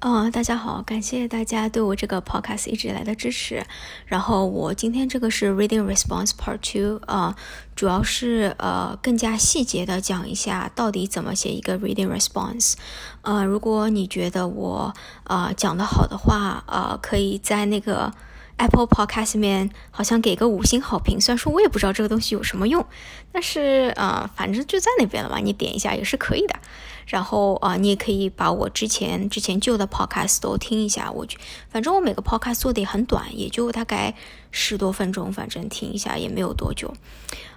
[0.00, 3.64] 嗯，大家好，感谢大家对我这个 podcast 一直以来的支持。
[4.06, 7.34] 然后我今天这个是 reading response part two，啊，
[7.74, 12.74] 主要是呃更加细节的讲一下到底怎么写一个 reading response。
[13.22, 14.92] 呃，如果你觉得我
[15.24, 18.12] 呃讲的好的话，呃，可以在那个。
[18.56, 22.84] Apple Podcast 里面好像给个五星好评，虽然说我也不知道这个东西有什么用，
[23.32, 26.54] 但是啊，反正就在那边了嘛，你点一下也是可以的。
[27.06, 31.26] 然后啊，你也可以把我之前之前旧的 Podcast 都听一下，我
[31.68, 34.14] 反正我每个 Podcast 做的也很短，也就大概
[34.50, 36.94] 十多分钟，反正听一下也没有多久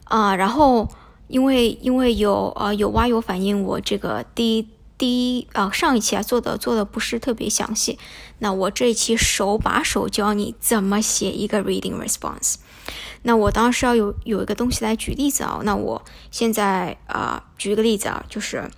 [0.04, 0.36] 啊。
[0.36, 0.90] 然后
[1.28, 4.68] 因为因为有啊有蛙友反映我这个第一。
[4.98, 8.00] 第一啊，上一期啊做的做的不是特别详细，
[8.40, 12.56] 那我这一期手把手教你怎么写一个 reading response。
[13.24, 18.72] 那我当时要有有一个东西来举例子啊，那我现在啊举个例子啊，就是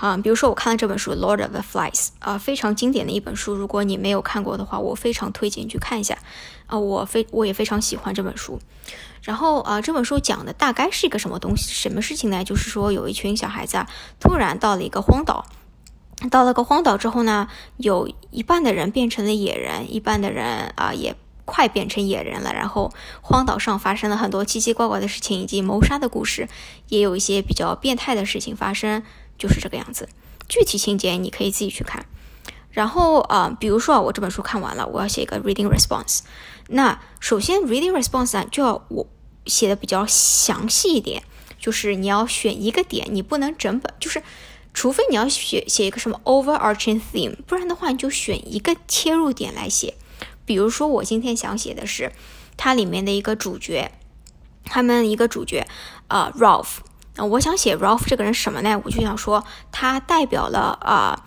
[0.00, 6.16] 啊，比如说我看了这本书《Lord of the Flies》啊，非常经典的一本书，如果你没有看过的话，我非常推荐你去看一下
[6.66, 8.58] 啊，我非我也非常喜欢这本书。
[9.22, 11.74] 然后啊，这本书讲的大概是一个什么东西？
[11.74, 12.42] 什么事情呢？
[12.42, 13.86] 就是说有一群小孩子啊，
[14.18, 15.44] 突然到了一个荒岛，
[16.30, 21.14] 到了个荒岛之后呢，有一半的人变成了野人，一半的人啊也
[21.44, 22.54] 快变成野人了。
[22.54, 26.48] 然后荒岛上发生了很多奇奇怪怪的事情，以及谋杀的故事，
[26.88, 29.02] 也有一些比较变态的事情发生，
[29.40, 30.08] 就是这个样子。
[30.48, 32.06] 具体情节你可以自己去看。
[32.70, 36.20] 然后啊，比如说啊，我这本书看完了，我要写一个 reading response。
[36.68, 39.06] 那首先 reading response 呢，就要我
[39.46, 41.24] 写的比较详细一点，
[41.58, 44.22] 就是你要选一个点，你不能整本，就是
[44.72, 49.94] 除非你要写写一个什么 overarching theme，不然的话你就选一个切入点来写。
[50.44, 52.12] 比如说我今天想写的是
[52.56, 53.90] 它里面的一个主角，
[54.64, 55.66] 他们一个主角
[56.06, 56.78] 啊 Ralph，
[57.24, 58.80] 我想写 Ralph 这个人什么呢？
[58.84, 61.26] 我就想说他代表了啊。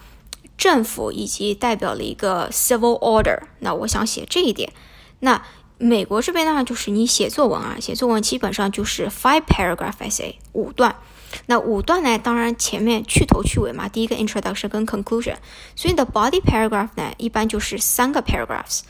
[0.56, 4.72] 政府以及代表了一个 civil order，那我想写这一点。
[5.20, 5.42] 那
[5.80, 10.96] 美国这边的话，就是你写作文啊，写作文基本上就是 five paragraph essay 五段。
[11.48, 15.36] 那五段呢，当然前面去头去尾嘛，第一个 introduction 跟 conclusion，
[15.76, 18.82] 所以你的 body paragraph 呢，一般就是三个 paragraphs。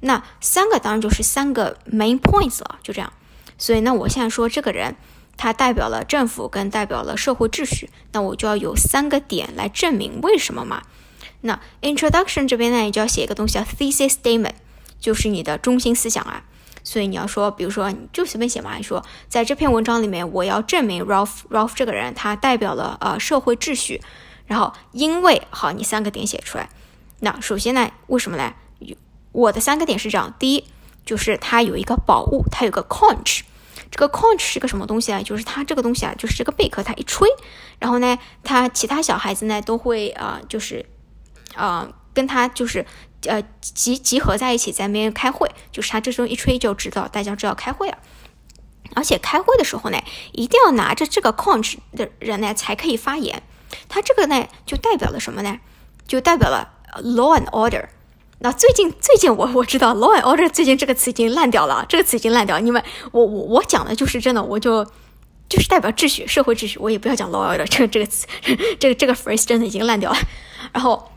[0.00, 3.12] 那三个当然就是三个 main points 了，就这样。
[3.58, 4.96] 所以那我现在说这个人，
[5.38, 10.82] 它代表了政府跟代表了社会秩序，那我就要有三个点来证明为什么嘛。
[11.40, 14.54] 那 introduction 这边呢，你就要写一个东西叫 thesis statement，
[15.00, 16.42] 就是你的中心思想啊。
[16.82, 24.02] 所以你要说，比如说你就随便写嘛，你说在这篇文章里面，我要证明 Ralph Ralph 这个人他代表了呃社会秩序。
[24.46, 26.68] 然后因为好，你三个点写出来。
[27.20, 28.54] 那首先呢，为什么呢？
[29.32, 30.64] 我的三个点是这样：第一，
[31.04, 33.42] 就是它有一个宝物，它有个 conch。
[33.90, 35.22] 这个 conch 是个什么东西啊？
[35.22, 37.28] 就是它这个东西啊，就是这个贝壳，它一吹，
[37.78, 40.86] 然后呢，它其他小孩子呢都会啊，就是。
[41.54, 42.86] 啊，跟他就是
[43.26, 47.98] 呃集集合在一起，在那边开会，就是他这时候一吹就知道大家知道开会了。
[48.94, 49.98] 而且开会的时候呢，
[50.32, 53.42] 一定要拿着这个 conch 的人呢才可以发言。
[53.88, 55.58] 他这个呢就代表了什么呢？
[56.06, 57.88] 就代表了 law and order。
[58.40, 62.58] 那最近最近我我知道 law and order 最近这个词已经烂掉了，这个词已经烂掉。
[62.58, 62.82] 你们
[63.12, 64.84] 我我我讲的就是真的，我就
[65.48, 66.78] 就是代表秩序，社会秩序。
[66.78, 68.26] 我也不要讲 law and order 这个这个词，
[68.78, 70.18] 这个这个 phrase 真的已经烂掉了。
[70.72, 71.10] 然后。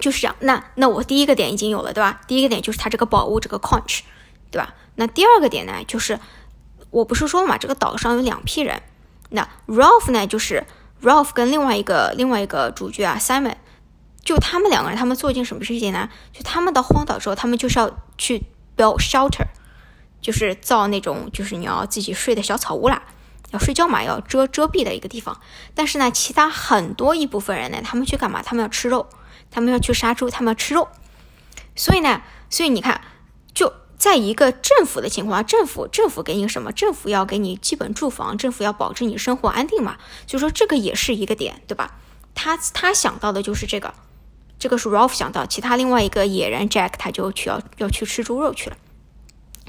[0.00, 2.20] 就是这样，那那我第一个点已经有了，对吧？
[2.28, 4.00] 第一个点就是它这个宝物，这个 conch，
[4.50, 4.72] 对吧？
[4.94, 6.18] 那第二个点呢，就是
[6.90, 8.80] 我不是说嘛，这个岛上有两批人，
[9.30, 10.64] 那 Ralph 呢，就是
[11.02, 13.56] Ralph 跟另外一个另外一个主角啊 Simon，
[14.24, 16.08] 就他们两个人，他们做一件什么事情呢？
[16.32, 18.44] 就他们到荒岛之后，他们就是要去
[18.76, 19.46] build shelter，
[20.20, 23.02] 就是造那种就是你要自己睡的小草屋啦，
[23.50, 25.40] 要睡觉嘛，要遮遮蔽的一个地方。
[25.74, 28.42] 但是呢，其他很多一部分人呢，他们去干嘛？
[28.42, 29.08] 他们要吃肉。
[29.52, 30.86] 他们要去杀猪，他们要吃肉，
[31.74, 33.00] 所以呢，所以你看，
[33.52, 36.70] 就在一个政府的情况下，政府政府给你什么？
[36.70, 39.96] 政府要给你基本住房，政府要保证你生活安定嘛。
[40.24, 41.98] 就说这个也是一个点，对吧？
[42.32, 43.92] 他他想到的就是这个，
[44.60, 48.76] 这个是 Ralph 想到，其他另外一个野人 Jack 他就去要要去吃猪肉去了。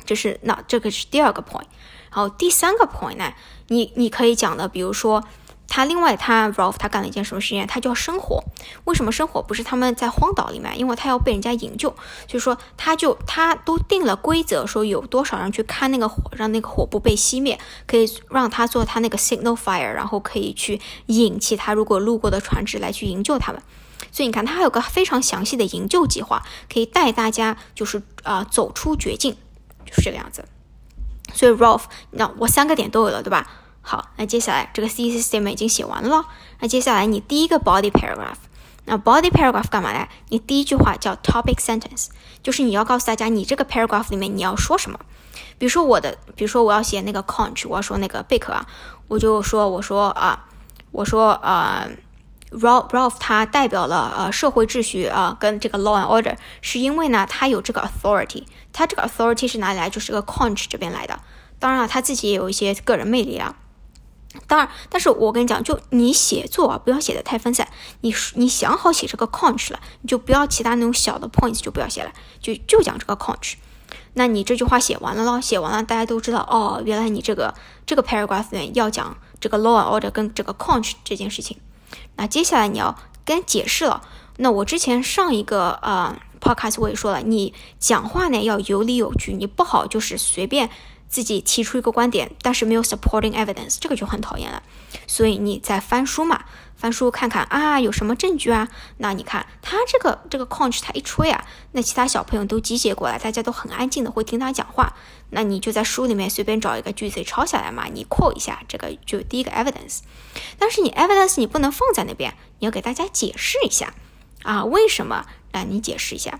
[0.05, 1.65] 这是那这个是第二个 point，
[2.13, 3.33] 然后第三个 point 呢，
[3.69, 5.23] 你你可以讲的，比如说。
[5.73, 7.65] 他另外，他 Ralph 他干了一件什么事情？
[7.65, 8.43] 他就要生火。
[8.83, 9.41] 为什么生火？
[9.41, 11.89] 不是他们在荒岛里面，因为他要被人家营救。
[12.27, 17.57] 就是说，他就他都定了规则，说有多少人去看那个火，让那个火不被熄灭，
[17.87, 23.63] 可以让他做他那个 signal fire，然后可以去引其他如果路过的船只来去营救他们。
[24.11, 29.37] 所以你看，他还有个非常详细的营救计划，可以带大家就是啊走出绝境，
[29.85, 30.43] 就是这个样子。
[31.33, 33.49] 所以 Ralph，那我三个点都有了，对吧？
[33.81, 36.25] 好，那接下来这个 thesis statement 已经写完了。
[36.59, 38.37] 那接下来你第一个 body paragraph，
[38.85, 40.07] 那 body paragraph 干嘛呢？
[40.29, 42.09] 你第一句话叫 topic sentence，
[42.43, 44.99] 就是你要告诉大家你这个 paragraph 里面你要说什么。
[45.57, 48.65] 比如说我的，比如说我要写那个 conch，我要说那个贝壳啊，
[49.07, 50.45] 我就说我说啊，
[50.91, 51.87] 我说啊
[52.51, 59.89] ，Ralph Ralph 他代表了呃社会秩序啊跟这个 law and order，是因为呢他有这个 authority，他这个 authority 是哪里来？
[59.89, 61.19] 就是个 conch 这边来的。
[61.59, 63.55] 当然了，他自己也有一些个人魅力啊。
[64.47, 67.67] 当然，但是我跟你讲，就你写作啊，不要写的太分散。
[68.01, 73.55] 你你想好写这个 conch 了，你就不要其他那种小的 points 就不要写了，就就讲这个 conch。
[74.13, 77.53] 那你这句话写完了咯，写完了，大家都知道哦，原来你这个
[77.85, 81.57] 这个 paragraph 要讲这个 law and order 跟这个 conch 这件事情。
[82.15, 84.01] 那接下来你要跟解释了。
[84.37, 90.69] 那我之前上一个呃 podcast 我也说了，你讲话呢要有理有据，你不好就是随便。
[91.11, 94.63] 自己提出一个观点，但是没有 supporting evidence，这个就很讨厌了。
[95.05, 96.45] 所以你在翻书嘛，
[96.77, 98.69] 翻书看看啊，有什么证据啊？
[98.97, 104.95] 那你看他这个这个 conch 他一吹啊，那其他小朋友都集结过来，大家都很安静的会听他讲话。
[105.31, 109.99] 那你就在书里面随便找一个句子抄下来嘛，你 quote 一下，这个就第一个 evidence。
[110.57, 113.93] 但是你 evidence 你不能放在那边，你要给大家解释一下
[114.43, 115.25] 啊，为什么？
[115.51, 116.39] 那你解释一下。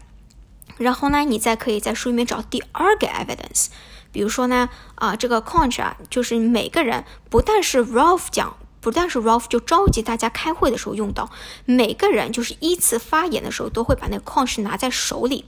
[0.78, 3.68] 然后呢，你再可以在书里面找第二个 evidence。
[4.12, 11.30] 比如说呢，啊，这个 conch 啊，就是每个人不但是 Ralph 讲，不但是 Ralph 就召集大家开会的时候用到，
[11.66, 15.46] 每个人就是依次发言的时候都会把那个 conch 拿在手里，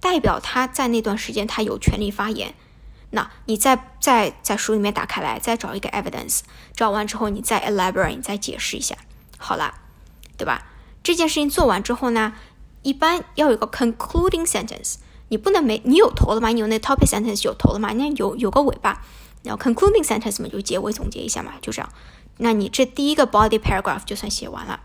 [0.00, 2.54] 代表他在那段时间他有权利发言。
[3.10, 6.40] 那你再再在书里面打开来，再找一个 evidence，
[6.74, 8.96] 找完之后你再 elaborate，你再解释一下，
[9.38, 9.74] 好了，
[10.36, 10.66] 对吧？
[11.02, 12.32] 这件事情做完之后呢，
[12.82, 14.96] 一般要有个 concluding sentence。
[15.28, 16.50] 你不能没你有头了吗？
[16.50, 17.92] 你有那 topic sentence 有头了吗？
[17.94, 19.02] 那有有个尾巴，
[19.42, 21.92] 然后 concluding sentence 嘛，就结尾总结一下嘛，就这样。
[22.38, 24.80] 那你这第一个 body paragraph 就算写完了，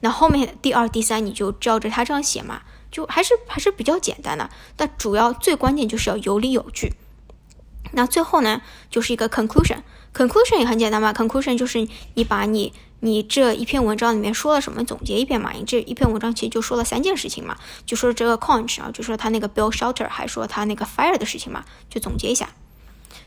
[0.00, 4.48] 那后面第二、第三你就照着它这样写嘛，就还是还是比较简单的。
[4.76, 6.92] 但主要最关键就是要有理有据。
[7.92, 12.72] 那最后呢，就是一个 conclusion，conclusion 也很简单嘛，conclusion 就是你把你。
[13.04, 14.82] 你这一篇文章里面说了什么？
[14.82, 15.52] 总结一遍嘛。
[15.52, 17.54] 你这一篇文章其实就说了三件事情嘛，
[17.84, 22.48] 就说这个 conch 啊，就说他那个 build shelter，还说他那个 fire 的事情嘛，就总结一下。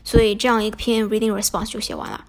[0.02, 2.24] 所以这样一篇 reading response 就写完了。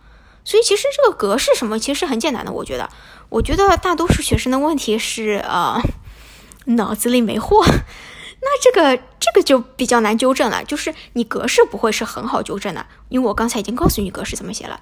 [0.45, 2.87] 所以其实这个格式什么其实很简单的，我觉得。
[3.29, 5.81] 我觉得大多数学生的问题是呃
[6.65, 7.65] 脑子里没货。
[8.41, 14.79] 那这个这个就比较难纠正了，就是你格式不会是很好纠正的，因为我刚才已经告诉你格式怎么写了。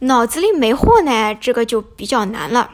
[0.00, 2.70] 脑子里没货呢，这个就比较难了。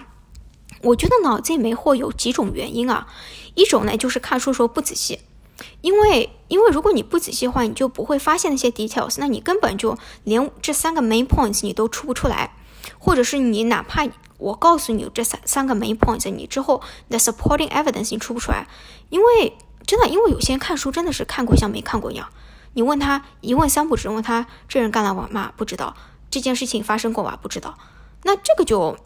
[0.81, 3.07] 我觉得脑子里没货有几种原因啊，
[3.55, 5.21] 一种呢就是看书时候不仔细，
[5.83, 12.57] 因为因为如果你不仔细的话，你就不会发现那些 details，那你根本就连这三个 main points 你都出不出来，
[12.99, 14.07] 或者是你哪怕
[14.39, 16.81] 我告诉你这三三个 main points，你之后
[17.11, 18.67] 的 supporting evidence 你出不出来，
[19.11, 19.55] 因为。
[19.87, 22.29] 真的，因为有些人看书真的是看过像没看过一样。
[22.73, 25.53] 你问他一问三不知，问他这人干了嘛？
[25.57, 25.97] 不知道
[26.31, 27.39] 这件事情发生过吗？
[27.41, 27.79] 不知道。
[28.25, 28.97] 那这个就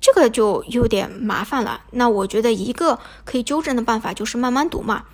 [0.00, 1.82] 这个就有点麻烦了。
[1.90, 5.04] 那我觉得一个可以纠正的办法就是慢慢读嘛。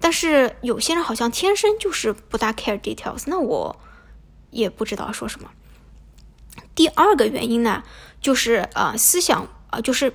[0.00, 3.76] 但是有些人好像天生就是不大 care details，那我
[4.50, 5.50] 也不知道说什么。
[6.74, 7.82] 第二个原因呢，
[8.20, 10.12] 就是呃思想啊，就是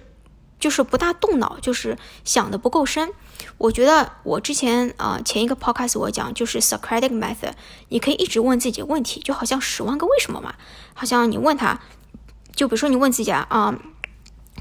[0.60, 3.12] 就是不大动脑，就是想的不够深。
[3.58, 7.54] 我觉得我之前啊前一个 podcast 我讲就是 Socratic method，
[7.90, 10.56] 你可以一直问自己问题，就好像十万个为什么嘛。
[10.94, 11.80] 好像你问他，
[12.56, 13.80] 就比如说你问自己啊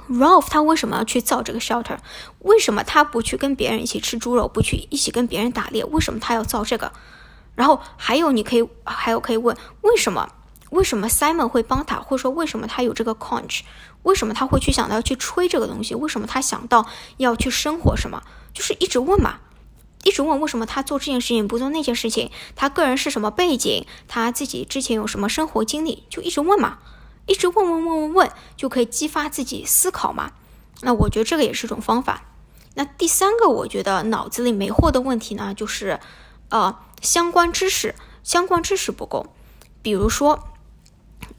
[0.08, 1.98] ，Ralph 他为什么要去造这个 shelter？
[2.40, 5.84] 为什么他不去跟别人一起吃猪肉，不去一起跟别人打猎？
[5.84, 6.92] 为什么他要造这个？
[7.54, 10.28] 然后还有你可以还有可以问为什么？
[10.70, 11.96] 为什么 Simon 会帮他？
[11.96, 13.60] 或者说为什么他有这个 conch？
[14.02, 15.94] 为什么他会去想到要去吹这个东西？
[15.94, 16.86] 为什么他想到
[17.18, 18.22] 要去生活什么？
[18.52, 19.38] 就是一直问嘛，
[20.02, 22.30] 一直问为什么他做这件事情不做那件事情？
[22.56, 23.86] 他个人是什么背景？
[24.08, 26.04] 他自己之前有什么生活经历？
[26.10, 26.78] 就一直问嘛，
[27.26, 30.32] 一直问问问问问，就可以激发自己思考嘛。
[30.80, 32.24] 那我觉得这个也是一种方法。
[32.74, 36.00] 那第三个，我觉得脑子里没货的问题呢，就是
[36.48, 37.94] 呃相关知识
[38.24, 39.26] 相关知识不够，
[39.80, 40.48] 比如说。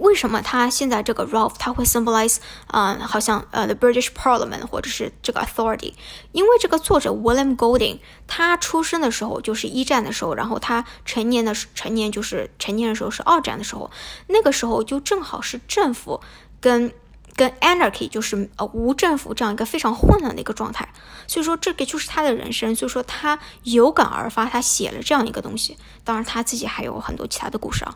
[0.03, 5.93] 为什么他现在这个 Ralph 他会 symbolize 啊，好像呃 the British Parliament 或者是这个 authority？
[6.33, 13.89] 因为这个作者 William Golding 他出生的时候就是一战的时候，然后他成年的成年就是成年的时候是二战的时候，
[14.27, 16.19] 那个时候就正好是政府
[16.60, 16.91] 跟
[17.38, 20.93] 跟 anarchy 就是呃无政府这样一个非常混乱的一个状态，
[21.27, 25.77] 所以说这个就是他的人生，所以说他有感而发，他写了这样一个东西。
[26.03, 27.95] 当然他自己还有很多其他的故事啊，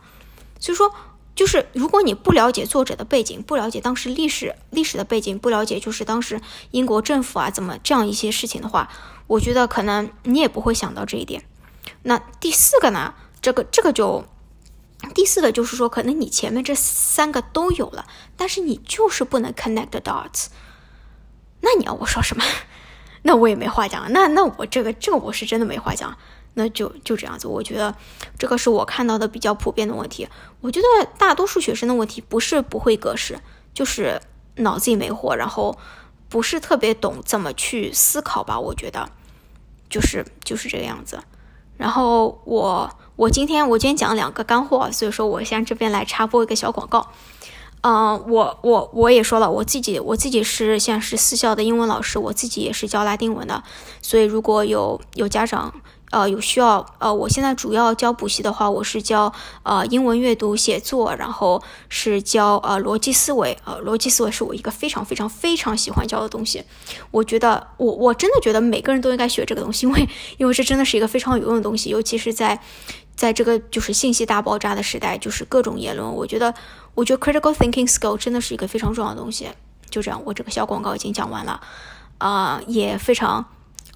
[0.57, 0.89] 所以说。
[1.37, 6.41] 就是如果你不了解作者的背景，不了解当时历史历史的背景，不了解就是当时
[6.71, 8.89] 英国政府啊怎么这样一些事情的话，
[9.27, 11.43] 我觉得可能你也不会想到这一点。
[12.01, 13.13] 那第四个呢？
[13.39, 14.25] 这个这个就
[15.13, 20.47] 第四个就是说，可能你前面这三个都有了，但是你就是不能 connect the dots。
[21.61, 22.43] 那你要我说什么？
[23.21, 24.11] 那我也没话讲。
[24.11, 26.17] 那那我这个这个我是真的没话讲。
[26.57, 27.93] 那就就这样子，我觉得
[28.35, 30.27] 这个是我看到的比较普遍的问题。
[30.59, 33.39] 我觉得大多数学生的问题不是不会格式，
[33.75, 34.19] 就是
[34.55, 35.77] 脑子里没货，然后
[36.27, 38.59] 不是特别懂怎么去思考吧。
[38.59, 39.07] 我觉得
[39.87, 41.19] 就是就是这个样子。
[41.77, 47.11] 然后我我今天我今天讲两个干货，所以说我先这边来插播一个小广告。
[47.81, 53.63] 嗯，我我我也说了，我自己我自己是现在是私校的英文老师，我自己也是教拉丁文的，
[54.01, 55.71] 所以如果有有家长。
[56.09, 59.33] 呃，有需要呃，我现在主要教补习的话，我是教
[59.63, 66.63] 呃英文阅读写作，然后是教呃逻辑思维，呃逻辑思维是我一个非常非常非常喜欢教的东西。
[67.11, 72.57] 我觉得我我真的觉得每个人都应该学这个东西，因为因为这真的是一个非常有用的东西，尤其是在
[73.15, 76.53] 在这个就是信息大爆炸的时代，就是各种言论，我觉得
[76.95, 79.49] 我觉得 critical thinking skill 真的是一个非常重要的东西。
[79.89, 81.59] 就这样，我这个小广告已经讲完了，
[82.19, 83.45] 啊，也非常。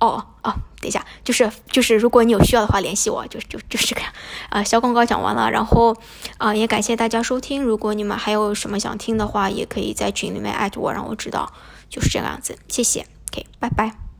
[0.02, 4.12] 哦哦，等一下，就是就是，如果你有需要的话，联系我，就就就是这个样。
[4.50, 5.96] 啊，小广告讲完了，然后
[6.38, 7.64] 啊，也感谢大家收听。
[7.64, 11.54] 如果你们还有什么想听的话，也可以在群里面艾特我，让我知道。
[11.88, 13.06] 就是这个样子，谢谢。
[13.32, 14.11] OK，拜拜。